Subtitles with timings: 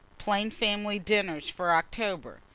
[0.17, 2.41] PLAIN FAMILY DINNERS FOR OCTOBER.